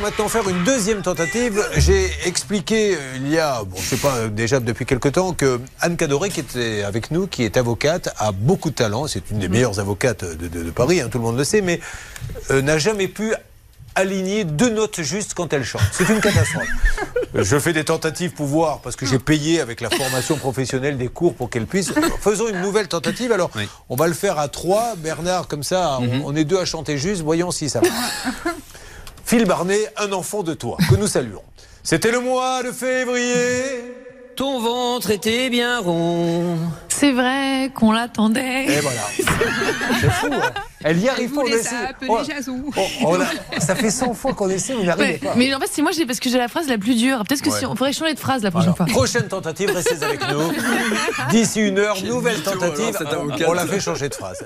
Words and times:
allons 0.00 0.08
maintenant 0.08 0.28
faire 0.28 0.48
une 0.48 0.64
deuxième 0.64 1.02
tentative. 1.02 1.62
J'ai 1.76 2.10
expliqué 2.24 2.94
euh, 2.94 3.16
il 3.16 3.28
y 3.30 3.38
a, 3.38 3.62
bon, 3.64 3.76
je 3.76 3.82
sais 3.82 3.96
pas, 3.96 4.14
euh, 4.16 4.28
déjà 4.28 4.60
depuis 4.60 4.86
quelque 4.86 5.08
temps, 5.08 5.32
que 5.32 5.60
Anne 5.80 5.96
Cadoré, 5.96 6.30
qui 6.30 6.40
était 6.40 6.82
avec 6.82 7.10
nous, 7.10 7.26
qui 7.26 7.44
est 7.44 7.56
avocate, 7.56 8.14
a 8.18 8.32
beaucoup 8.32 8.70
de 8.70 8.74
talent. 8.74 9.06
C'est 9.06 9.30
une 9.30 9.38
des 9.38 9.48
meilleures 9.48 9.78
avocates 9.78 10.24
de, 10.24 10.48
de- 10.48 10.62
de 10.64 10.70
Paris, 10.70 11.00
hein, 11.00 11.08
tout 11.10 11.18
le 11.18 11.24
monde 11.24 11.36
le 11.38 11.44
sait, 11.44 11.60
mais 11.60 11.80
euh, 12.50 12.62
n'a 12.62 12.78
jamais 12.78 13.08
pu 13.08 13.34
aligner 13.96 14.44
deux 14.44 14.70
notes 14.70 15.00
justes 15.02 15.34
quand 15.34 15.52
elle 15.52 15.64
chante. 15.64 15.82
C'est 15.92 16.08
une 16.08 16.20
catastrophe. 16.20 16.66
Je 17.34 17.58
fais 17.58 17.72
des 17.72 17.84
tentatives 17.84 18.32
pour 18.32 18.46
voir, 18.46 18.80
parce 18.80 18.96
que 18.96 19.06
j'ai 19.06 19.18
payé 19.20 19.60
avec 19.60 19.80
la 19.80 19.88
formation 19.90 20.36
professionnelle 20.36 20.98
des 20.98 21.06
cours 21.08 21.34
pour 21.34 21.48
qu'elle 21.48 21.66
puisse. 21.66 21.92
Faisons 22.20 22.48
une 22.48 22.60
nouvelle 22.60 22.88
tentative. 22.88 23.30
Alors, 23.30 23.50
Oui. 23.54 23.68
on 23.88 23.94
va 23.94 24.08
le 24.08 24.14
faire 24.14 24.38
à 24.40 24.48
trois. 24.48 24.94
Bernard, 24.96 25.46
comme 25.46 25.62
ça, 25.62 25.98
on- 26.00 26.22
on, 26.26 26.34
est 26.34 26.44
deux 26.44 26.58
à 26.58 26.64
chanter 26.64 26.98
juste. 26.98 27.22
Voyons 27.22 27.50
si 27.52 27.68
ça 27.68 27.80
va. 27.80 27.88
Phil 29.30 29.44
Barnet, 29.44 29.92
un 29.96 30.10
enfant 30.10 30.42
de 30.42 30.54
toi, 30.54 30.76
que 30.90 30.96
nous 30.96 31.06
saluons. 31.06 31.42
C'était 31.84 32.10
le 32.10 32.18
mois 32.18 32.64
de 32.64 32.72
février. 32.72 33.94
Ton 34.34 34.58
ventre 34.58 35.12
était 35.12 35.48
bien 35.50 35.78
rond. 35.78 36.56
C'est 36.88 37.12
vrai 37.12 37.70
qu'on 37.72 37.92
l'attendait. 37.92 38.64
Et 38.66 38.80
voilà. 38.80 39.02
C'est 40.00 40.10
fou. 40.10 40.26
hein. 40.32 40.50
Elle 40.82 40.98
y 40.98 41.08
arrive 41.08 41.30
pas. 41.32 41.42
on 41.42 41.46
essaie. 41.46 41.76
Oh, 42.08 42.18
oh, 42.76 42.80
on 43.02 43.20
a- 43.20 43.60
ça 43.60 43.76
fait 43.76 43.90
100 43.92 44.14
fois 44.14 44.32
qu'on 44.34 44.50
essaie, 44.50 44.74
on 44.74 44.82
n'y 44.82 44.88
arrive 44.90 45.04
Ouais, 45.04 45.18
pas. 45.18 45.34
Mais 45.36 45.54
en 45.54 45.60
fait, 45.60 45.68
c'est 45.70 45.82
moi 45.82 45.92
parce 46.08 46.18
que 46.18 46.28
j'ai 46.28 46.38
la 46.38 46.48
phrase 46.48 46.66
la 46.66 46.78
plus 46.78 46.96
dure. 46.96 47.22
Peut-être 47.28 47.42
que 47.42 47.50
Ouais. 47.50 47.58
si 47.60 47.66
on 47.66 47.76
pourrait 47.76 47.92
changer 47.92 48.14
de 48.14 48.18
phrase 48.18 48.42
la 48.42 48.50
prochaine 48.50 48.72
Voilà. 48.76 48.92
fois. 48.92 49.00
Prochaine 49.00 49.28
tentative, 49.28 49.70
restez 49.72 50.02
avec 50.02 50.20
nous. 50.28 50.50
D'ici 51.30 51.60
une 51.60 51.78
heure, 51.78 52.02
nouvelle 52.02 52.42
tentative. 52.42 52.96
alors. 53.06 53.26
On 53.46 53.52
la 53.52 53.64
fait 53.66 53.78
changer 53.80 54.08
de 54.08 54.14
phrase. 54.16 54.42